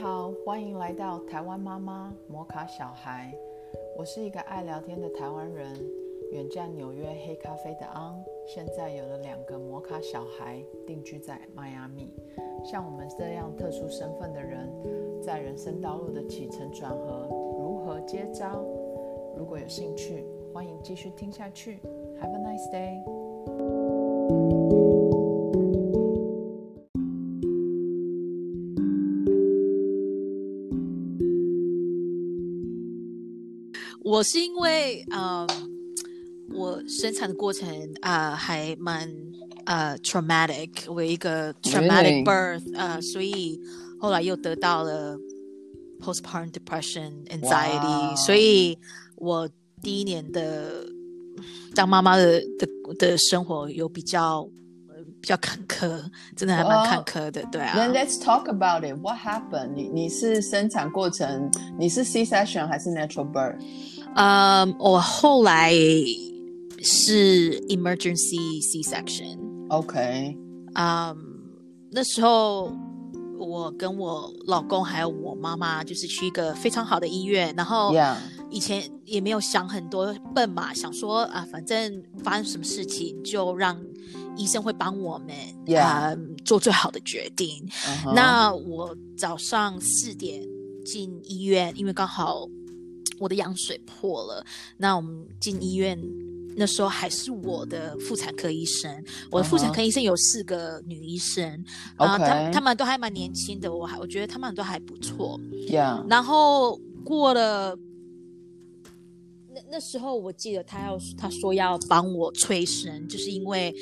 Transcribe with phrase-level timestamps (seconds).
[0.00, 3.34] 好，欢迎来到台湾妈妈摩卡小孩。
[3.96, 5.74] 我是一个爱聊天的台湾人，
[6.30, 12.14] 远嫁纽约黑咖啡的昂，现在有了两个摩卡小孩，定居在迈阿密。
[12.64, 14.70] 像我们这样特殊身份的人，
[15.20, 17.26] 在人生道路的起承转合
[17.58, 18.64] 如何接招？
[19.36, 21.80] 如果有兴趣，欢迎继续听下去。
[22.20, 23.02] Have a nice day。
[34.18, 35.46] 我是因为呃，
[36.52, 37.68] 我生产的过程
[38.00, 39.08] 啊、呃还蛮
[39.64, 43.60] 呃 traumatic，我有一个 traumatic birth，呃，所以
[44.00, 45.16] 后来又得到了
[46.00, 48.76] postpartum depression anxiety，、所以
[49.14, 49.48] 我
[49.80, 50.84] 第一年的
[51.76, 54.40] 当妈妈的的的生活有比较
[54.88, 56.02] 呃比较坎坷，
[56.34, 57.76] 真的还蛮坎坷的，对啊。
[57.76, 58.96] Then let's talk about it.
[59.00, 59.74] What happened?
[59.76, 61.48] 你你是生产过程，
[61.78, 63.60] 你是 C section 还是 natural birth？
[64.14, 65.72] 呃，我后来
[66.82, 69.38] 是 emergency C section。
[69.68, 70.36] OK，
[70.74, 71.16] 嗯，
[71.90, 72.72] 那时候
[73.38, 77.92] 我跟我老公还有我妈妈，就是去一个非常好的医院，然后
[78.50, 83.78] 以前也没有想很多，笨嘛，想说啊，反正发生什么事情就让
[84.36, 86.14] 医生会帮我们啊、
[86.44, 87.68] 做最好的决定。
[88.14, 90.42] 那我早上四点
[90.84, 92.48] 进医院，因为刚好
[93.18, 94.44] 我的羊水破了。
[94.76, 95.98] 那我们进医院，
[96.56, 99.04] 那时候还是我的妇产科医生。
[99.30, 101.64] 我的妇产科医生有四个女医生
[101.96, 105.40] 啊 uh，他他们都还蛮年轻的，我还我觉得他们都还不错。
[105.68, 107.78] Yeah，然后过了。
[109.58, 113.74] 那那时候我记得他要他说要帮我催生，就是因为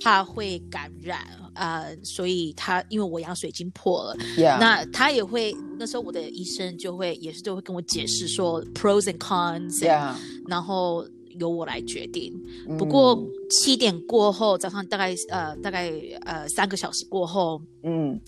[0.00, 1.20] 怕会感染
[1.54, 4.16] 啊、呃所以他因为我羊水已经破了。
[4.60, 10.14] 那他也会那时候我的医生就会也是就会跟我解释说 pros and cons，Yeah，
[10.46, 11.06] 然后
[11.38, 12.32] 由我来决定。
[12.68, 13.18] 嗯不过
[13.50, 15.90] 七点过后，早上大概呃大概
[16.24, 18.20] 呃三个小时过后，嗯。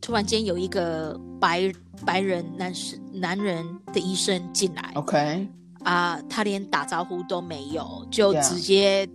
[0.00, 1.72] 突然间有一个白
[2.04, 5.48] 白人男士男人的医生进来，OK，
[5.84, 9.08] 啊、他连打招呼都没有，就直接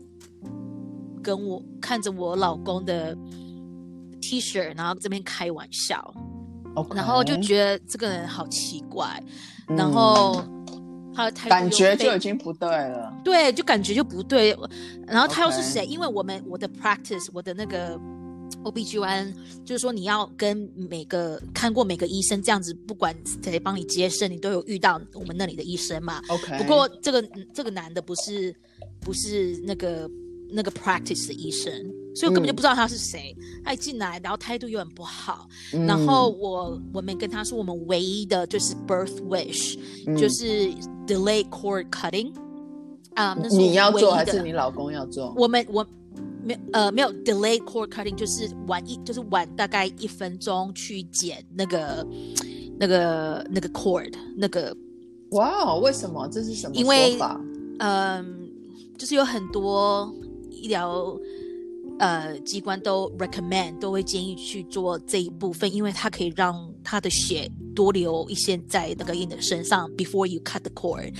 [1.22, 3.18] 跟我看着我老公的
[4.22, 6.14] T 恤，然后这边开玩笑。
[6.96, 9.22] 然后就觉得这个人好奇怪，
[9.68, 10.42] 嗯然后
[11.14, 13.14] 他的态度感觉就已经不对了。
[13.22, 14.58] 对，就感觉就不对。
[15.06, 18.00] 然后他又是谁因为我们我的 practice，我的那个
[18.64, 19.34] OBGYN，
[19.66, 26.22] 就是说你要跟每个看过每个医生这样子，不管谁帮你接生，你都有遇到我们那里的医生嘛。
[26.30, 27.22] OK，不过这个
[27.54, 28.56] 这个男的不是
[29.00, 30.10] 不是那个
[30.52, 31.72] 那个 practice 的医生，
[32.16, 33.36] 所以我根本就嗯不知道他是谁。
[33.64, 35.48] 他一进来，然后态度又很不好。
[35.74, 39.78] 嗯然后我我们跟他说，我们唯一的就是 birth wish，、
[40.08, 40.70] 嗯就是
[41.08, 42.34] delay cord cutting。
[43.16, 45.34] 啊、那是你要做还是你老公要做？
[45.36, 45.86] 我们我
[46.50, 52.06] 没有呃没有 delay cord cutting，就是晚一就是晚大概一分钟去剪那个
[52.80, 54.76] 那个那个 cord 那个
[55.32, 56.28] 哇哦，为什么？
[56.30, 57.40] 这是什么因为说法？
[57.78, 58.50] 嗯，
[58.98, 60.12] 就是有很多
[60.50, 61.16] 医疗
[62.00, 71.14] 呃机关都 recommend 都会建议去做这一部分，因为它可以让他的血多流一些在那个婴儿身上 before you cut the cord，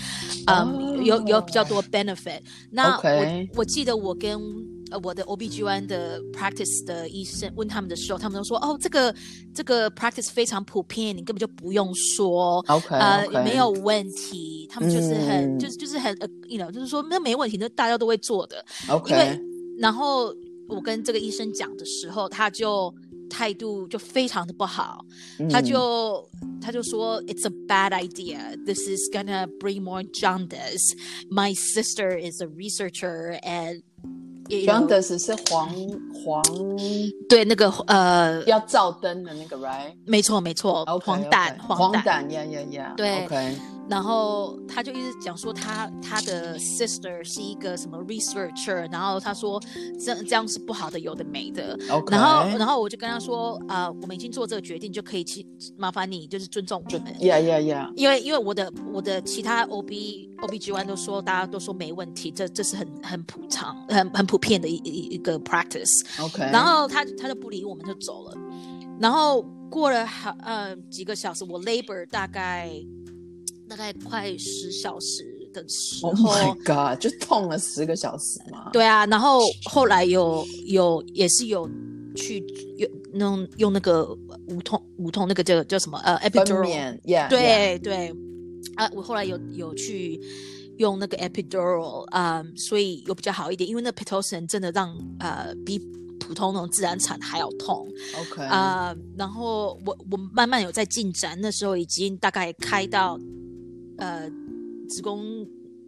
[0.48, 2.42] 嗯，有有比较多 benefit。
[2.72, 4.42] 那我我记得我跟
[4.91, 9.15] 呃我的 OBGYN 的 practice 的医生问他们的时候，他们都说哦，这个
[9.55, 12.65] 这个 practice 非常普遍，你根本就不用说。
[12.69, 18.65] OK，呃 OK 没有问题，他们就是很、嗯就是就是很呃，you know，就是说那没问题，那大家都会做的。
[18.89, 19.41] OK，因为
[19.79, 20.35] 然后
[20.69, 22.95] 我跟这个医生讲的时候，他就
[23.31, 25.05] 态度就非常的不好，
[25.51, 26.29] 他嗯就
[26.61, 28.57] 他就说 It's a bad idea.
[28.65, 30.95] This is gonna bring more jaundice.
[31.31, 33.83] My sister is a researcher and
[34.50, 35.70] you know, Jaundice 是黄
[36.24, 36.42] 黄
[37.30, 39.94] 对那个呃，要照灯的那个，right？
[40.06, 41.58] 没错没错疸 OK 黄疸。
[41.60, 43.28] 黄疸呀呀呀，对
[43.90, 49.60] 然后他就一直讲说他他的 sister 是一个什么 researcher，然后他说
[50.00, 51.78] 这这样是不好的，有的没的。
[52.10, 55.46] 然后然后我就跟他说，啊、我们已经做这个决定，就可以去
[55.76, 57.24] 麻烦你就是尊重我们。
[57.24, 66.04] 呀呀呀因为因为我的我的其他 OB OBGYN 都说，大家都说没问题，这这是很很普常、很很普遍的一一一个 practice。
[66.22, 68.38] ，OK，然后他他就不理我们就走了。
[69.00, 72.70] 然后过了好呃几个小时，我 labor 大概
[73.70, 75.24] 大概快十小时
[75.54, 78.70] 的时候 Oh my God，就痛了十个小时嘛。
[78.72, 81.70] 对啊，然后后来有有也是有
[82.16, 82.44] 去
[82.78, 84.06] 用用用那个
[84.48, 87.00] 无痛无痛那个叫叫什么呃 epidural，
[87.30, 88.14] 对对，
[88.76, 90.20] 啊，我后来有有去
[90.78, 95.78] 用那个 epidural 啊、所以有比较好一点，因为那 pitocin 真的让呃比
[96.20, 97.88] 普通那种自然产还要痛。
[98.20, 103.20] OK，啊、然后我我慢慢有在进展，那时候已经大概开到
[104.00, 104.30] 呃
[104.88, 105.46] 子宫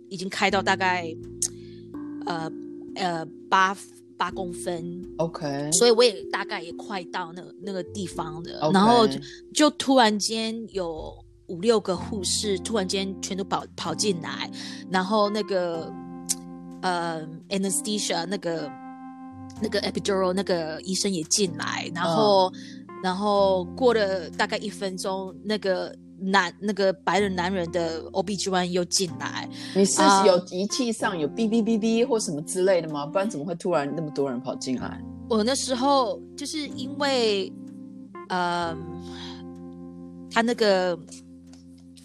[0.10, 1.16] 已经开到大概
[2.26, 2.52] 呃
[2.96, 3.76] 呃八
[4.18, 8.60] 八公分，OK，所以我也大概也快到那个那个地方了。
[8.60, 9.20] OK 然后就
[9.54, 11.14] 就突然间有
[11.48, 14.50] 五六个护士突然间全都跑跑进来，
[14.92, 15.92] 然后那个
[16.82, 18.72] 呃 anesthesia 那个
[19.62, 22.52] 那个 epidural 那个医生也进来，然后、
[23.04, 33.06] 然后过了大概一分钟，那个男那个白人男人的 OB/GYN 又进来，你是啊有仪器上有哔哔哔哔或什么之类的吗？
[33.06, 35.02] 不然怎么会突然那么多人跑进来？
[35.30, 37.52] 我那时候就是因为，
[38.30, 38.76] 呃，
[40.30, 40.98] 他那个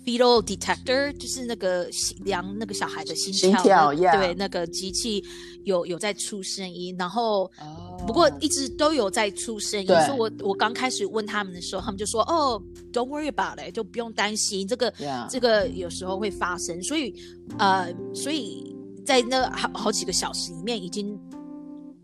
[0.06, 5.22] fetal detector 就是那个心量那个小孩的心心跳对，那个机器
[5.64, 7.50] 有有在出声音，然后。
[7.60, 12.62] 哦不过一直都有在出声音，所以我我刚开始问他们的时候，他们就说：“哦
[12.92, 14.92] ，Don't worry about it，就不用担心这个
[15.28, 17.12] 这个有时候会发生。”所以
[17.58, 21.18] 呃，所以在那好好几个小时里面，已经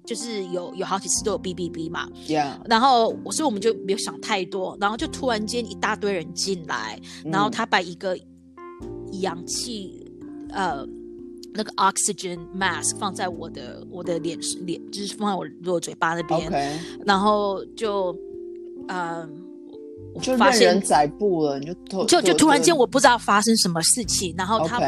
[0.04, 8.19] 就是有有好几次都有哔哔哔嘛，，Yeah，然后所以我们就没有想太多，然后就突然间一大堆人进来，然后嗯他把一个
[9.20, 10.10] 氧气
[10.50, 10.84] 呃
[11.54, 16.81] 那个 oxygen mask 放在我的我的脸脸，就是放在我我嘴巴那边。
[17.06, 18.16] 然后就
[18.88, 19.41] 呃我
[20.20, 24.80] 就发现任人宰布了，你就突就就突然间我不知道发生什么事情，然后他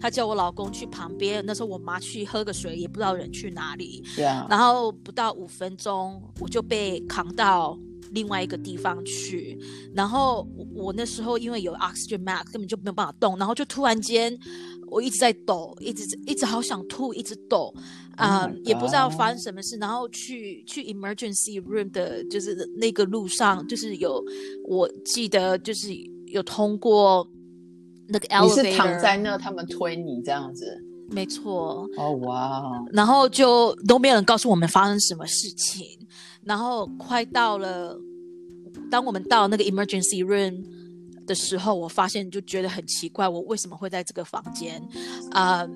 [0.00, 4.02] 他叫我老公去旁边，那时候我妈去喝个水，也不知道人去哪里
[4.48, 7.78] 然后不到五分钟，我就被扛到
[8.10, 9.58] 另外一个地方去。
[9.94, 14.36] 然后我我那时候因为有 oxygen mask，根本就没有办法动，然后就突然间
[14.88, 17.72] 我一直在抖，一直一直好想吐，一直抖，
[18.16, 19.76] 啊、Oh 也不知道发生什么事。
[19.78, 24.22] 然后去去 emergency room 的，就是那个路上，就是有
[24.64, 25.88] 我记得就是
[26.26, 27.26] 有通过
[28.08, 30.66] 那个你是 elevator，躺在那，他们推你这样子。
[31.10, 31.88] 没错。
[31.96, 32.62] 哦，哇，
[32.92, 35.86] 然后就都没有人告诉我们发生什么事情，
[36.42, 37.98] 然后快到了，
[38.90, 40.64] 当我们到那个 emergency room
[41.26, 44.82] 的时候，我发现就觉得很奇怪，我为什么会在这个房间？
[45.32, 45.68] 啊、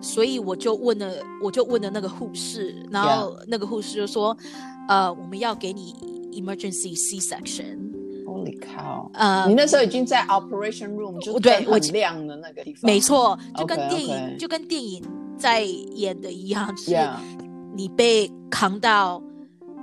[0.00, 1.12] 所以我就问了，
[1.42, 4.36] 我就问了那个护士，然后那个护士就说，
[4.88, 5.94] 呃，我们要给你
[6.32, 9.10] emergency C section，Holy cow！
[9.14, 12.82] 呃你，那时候已经在 operation room，就对我已经亮的那个地方。
[12.82, 15.02] 没错，就跟电影就跟电影
[15.38, 17.10] 在演的一样，就是。
[17.74, 19.22] 你被扛到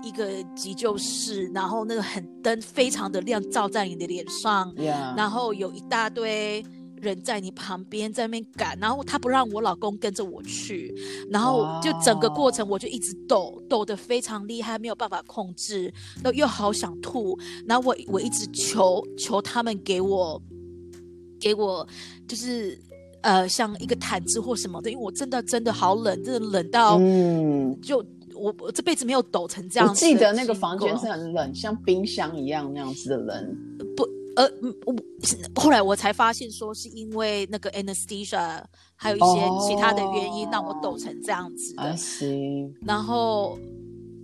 [0.02, 4.74] 一个急救室，然后那个很灯非常的亮，照在你的脸上
[5.16, 6.66] 然后有一大堆
[7.04, 10.94] 人在你旁边在那边赶，然后他不让我老公跟着我去，
[11.30, 20.42] 然后就整个过程我就一直抖，抖得非常厉害，没有办法控制，然后又好想吐，然后我我一直求求他们给我
[21.40, 21.88] 给我
[22.28, 22.80] 就是。
[23.24, 28.06] 呃，像一个毯子或什么的，因为我真的真的好冷，真的冷到嗯，就
[28.36, 30.02] 我我这辈子没有抖成这样我子。
[30.02, 33.58] 记得那个房间是很冷，像冰箱一样那样子的冷。
[34.36, 38.62] 呃，嗯我后来我才发现说是因为那个 anesthesia
[38.96, 42.72] 还有一些其他的原因让我抖成这样子的 see。
[42.82, 43.58] 然后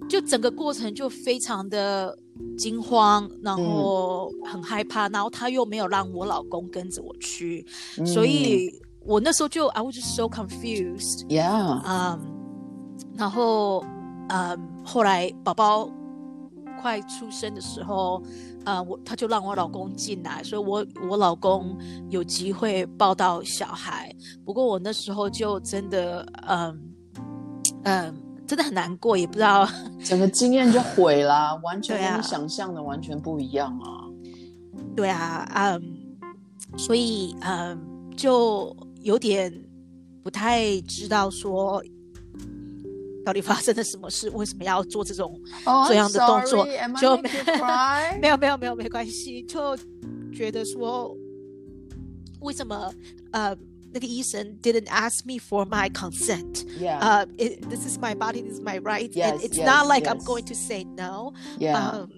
[0.10, 2.18] 就整个过程就非常的
[2.58, 7.66] 惊慌，然后很害怕，然后他又没有让我老公跟着我去，
[8.06, 8.72] 所以
[9.06, 11.26] 我那时候就 I was just so confused。
[11.26, 12.20] 嗯，Yeah，嗯，
[13.18, 13.84] 然后
[14.30, 15.90] 嗯，后来宝宝
[16.82, 18.22] 快出生的时候，
[18.66, 21.78] 呃，我他就让我老公进来，所以我我老公
[22.10, 24.14] 有机会抱到小孩。
[24.46, 26.80] 不过我那时候就真的，嗯
[27.84, 28.16] 嗯，
[28.48, 29.68] 真的很难过，也不知道，
[30.04, 34.06] 整个经验就毁啦，完全跟你想象的完全不一样啊。
[34.96, 35.82] 对啊，嗯，
[36.78, 37.80] 所以嗯，
[38.16, 39.54] 就有点
[40.24, 41.84] 不太知道说。
[43.25, 44.29] 到底发生了什么事？
[44.31, 48.21] 为什么要做这种哦这样的动作 sorry, am I 就 make you cry？
[48.21, 49.77] 没有没有没有没关系，就
[50.33, 51.17] 觉得说
[52.41, 52.93] 为什么
[53.33, 53.57] 呃
[53.93, 56.67] 那个医生 didn't ask me for my consent？
[56.79, 59.87] Yeah, 呃、it, this is my body, this is my right, Yes, and it's yes, not
[59.87, 60.27] like I'm yes.
[60.27, 61.33] going to say no。
[61.59, 61.93] yeah.
[61.95, 62.09] 嗯，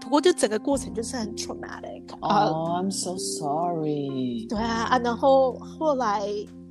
[0.00, 2.04] 不过就整个过程就是很 traumatic。
[2.22, 4.46] 呃， Oh, I'm so sorry.
[4.48, 6.22] 对啊啊，然后后来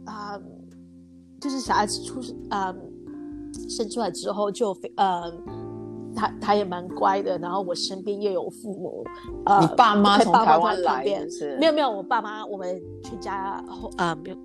[0.06, 0.40] 啊、
[1.42, 2.74] 就是小孩子出啊、
[3.69, 5.33] 生出来之后就非呃
[6.17, 9.05] 他他也蛮乖的，然后我身边又有父母，
[9.45, 11.57] 呃，你爸妈从台湾来旁边是。
[11.59, 14.37] 没有没有，我爸妈我们全家后啊、没有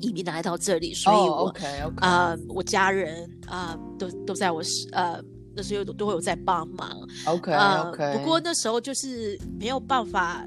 [0.00, 4.60] 移民来到这里，所以哦我、，OK OK，呃我家人啊、都都在我
[4.92, 5.22] 呃
[5.54, 6.90] 那时候都有在帮忙
[7.26, 10.44] ，OK 呃 OK，不过那时候就是没有办法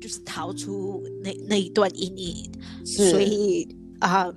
[0.00, 2.50] 就是逃出那那一段阴影，
[2.84, 3.66] 所以
[4.00, 4.30] 啊。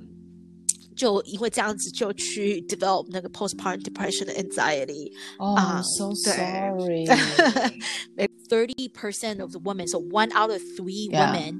[0.97, 9.99] 就因为这样子，就去 develop 那个 postpartum depression anxiety，哦啊，I'm so 对 sorry， thirty percent of the women, so
[9.99, 11.33] one out of three Yeah.
[11.33, 11.59] women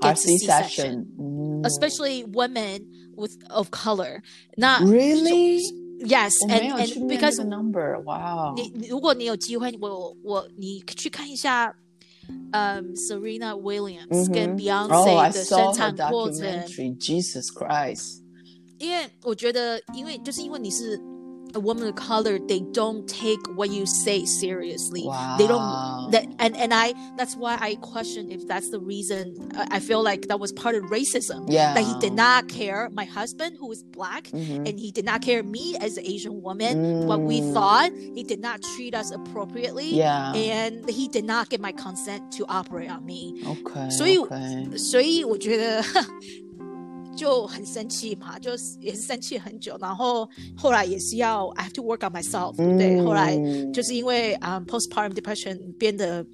[0.00, 4.22] R gets a C-section， C-section, 嗯 especially women with of color.
[4.56, 5.60] 那 Really？
[6.06, 11.74] yes, 我没 and 有 and 去念 because 这个 number，哇哦，你你如果你有机会，我我你去看一下，
[12.52, 17.46] 嗯、s e r e n a Williams 嗯哼跟哦 Beyonce I 的 saw 生 her 产过程， documentary，Jesus
[17.52, 18.20] Christ，
[18.78, 20.98] 因为我觉得，因为就是因为你是
[21.52, 25.02] a woman of color, they don't take what you say seriously.
[25.36, 26.08] They don't Wow.
[26.12, 29.34] that and and I that's why I question if that's the reason.
[29.56, 31.46] I, I feel like that was part of racism.
[31.50, 31.74] Yeah.
[31.74, 34.30] That he did not care my husband who is black.
[34.30, 34.64] Mhm.
[34.64, 37.52] And he did not care me as an Asian woman, what we Mm.
[37.52, 37.90] thought.
[38.14, 39.92] He did not treat us appropriately.
[39.92, 40.32] Yeah.
[40.32, 43.34] And he did not get my consent to operate on me.
[43.44, 45.82] OK，所以 OK，所以我觉得
[47.15, 56.25] 就很生气嘛，就是也是生气很久，然后后来也是要 I have to work on myself，、对，后来嗯就是因为啊、um, postpartum depression 变得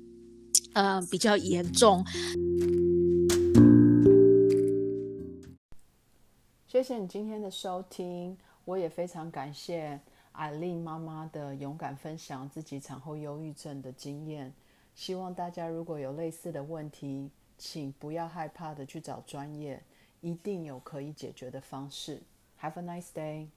[0.73, 2.03] 呃比较严重，
[6.67, 8.35] 谢谢你今天的收听，
[8.65, 10.00] 我也非常感谢
[10.31, 14.51] 艾丽妈妈的勇敢分享自己产后忧郁症的经验。
[14.95, 19.81] 希望大家如果有类似的问题，请不要害怕的去找专业，
[20.21, 22.21] 一定有可以解决的方式。
[22.61, 23.47] Have a nice day.